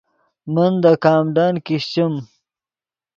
من 0.53 0.71
دے 0.83 0.91
کامڈن 1.03 1.53
کیشچیم 1.65 2.13